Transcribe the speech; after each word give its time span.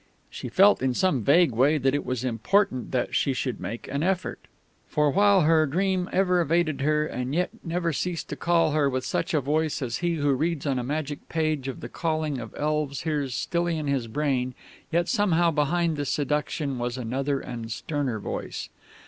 She 0.31 0.49
felt 0.49 0.81
in 0.81 0.95
some 0.95 1.21
vague 1.21 1.51
way 1.51 1.77
that 1.77 1.93
it 1.93 2.03
was 2.03 2.23
important 2.23 2.89
that 2.89 3.13
she 3.13 3.33
should 3.33 3.59
make 3.59 3.87
an 3.87 4.01
effort. 4.01 4.39
For, 4.87 5.11
while 5.11 5.41
her 5.41 5.67
dream 5.67 6.09
ever 6.11 6.41
evaded 6.41 6.81
her, 6.81 7.05
and 7.05 7.35
yet 7.35 7.51
never 7.63 7.93
ceased 7.93 8.27
to 8.29 8.35
call 8.35 8.71
her 8.71 8.89
with 8.89 9.05
such 9.05 9.35
a 9.35 9.41
voice 9.41 9.79
as 9.79 9.97
he 9.97 10.15
who 10.15 10.33
reads 10.33 10.65
on 10.65 10.79
a 10.79 10.83
magic 10.83 11.29
page 11.29 11.67
of 11.67 11.81
the 11.81 11.87
calling 11.87 12.39
of 12.39 12.55
elves 12.57 13.01
hears 13.03 13.35
stilly 13.35 13.77
in 13.77 13.85
his 13.85 14.07
brain, 14.07 14.55
yet 14.91 15.07
somehow 15.07 15.51
behind 15.51 15.97
the 15.97 16.05
seduction 16.05 16.79
was 16.79 16.97
another 16.97 17.39
and 17.39 17.65
a 17.65 17.69
sterner 17.69 18.17
voice. 18.17 18.69